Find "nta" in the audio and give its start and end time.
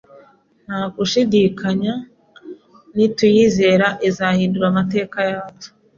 0.65-0.81